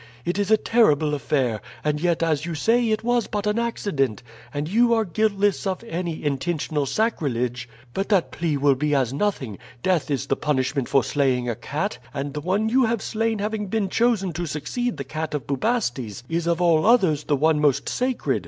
It 0.25 0.39
is 0.39 0.49
a 0.49 0.57
terrible 0.57 1.13
affair; 1.13 1.61
and 1.83 2.01
yet, 2.01 2.23
as 2.23 2.43
you 2.43 2.55
say, 2.55 2.89
it 2.89 3.03
was 3.03 3.27
but 3.27 3.45
an 3.45 3.59
accident, 3.59 4.23
and 4.51 4.67
you 4.67 4.95
are 4.95 5.05
guiltless 5.05 5.67
of 5.67 5.83
any 5.83 6.23
intentional 6.23 6.87
sacrilege. 6.87 7.69
But 7.93 8.09
that 8.09 8.31
plea 8.31 8.57
will 8.57 8.73
be 8.73 8.95
as 8.95 9.13
nothing. 9.13 9.59
Death 9.83 10.09
is 10.09 10.25
the 10.25 10.35
punishment 10.35 10.89
for 10.89 11.03
slaying 11.03 11.47
a 11.47 11.53
cat; 11.55 11.99
and 12.15 12.33
the 12.33 12.41
one 12.41 12.67
you 12.67 12.85
have 12.85 12.99
slain 13.03 13.37
having 13.37 13.67
been 13.67 13.89
chosen 13.89 14.33
to 14.33 14.47
succeed 14.47 14.97
the 14.97 15.03
cat 15.03 15.35
of 15.35 15.45
Bubastes 15.45 16.23
is 16.27 16.47
of 16.47 16.59
all 16.59 16.83
others 16.87 17.25
the 17.25 17.35
one 17.35 17.59
most 17.59 17.87
sacred. 17.87 18.39